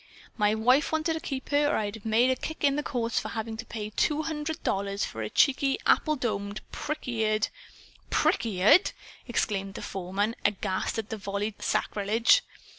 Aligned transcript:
"My 0.35 0.55
wife 0.55 0.91
wanted 0.91 1.13
to 1.13 1.19
keep 1.19 1.49
her, 1.49 1.67
or 1.67 1.75
I'd 1.77 1.93
have 1.93 2.05
made 2.07 2.31
a 2.31 2.35
kick 2.35 2.63
in 2.63 2.75
the 2.75 2.81
courts 2.81 3.19
for 3.19 3.29
having 3.29 3.55
to 3.57 3.67
pay 3.67 3.91
two 3.91 4.23
hundred 4.23 4.63
dollars 4.63 5.05
for 5.05 5.21
a 5.21 5.29
cheeky, 5.29 5.77
apple 5.85 6.15
domed, 6.15 6.61
prick 6.71 7.07
eared" 7.07 7.49
"Prick 8.09 8.43
eared!" 8.43 8.93
exclaimed 9.27 9.75
the 9.75 9.83
foreman, 9.83 10.35
aghast 10.43 10.97
at 10.97 11.09
the 11.09 11.17
volleyed 11.17 11.61
sacrilege. 11.61 12.41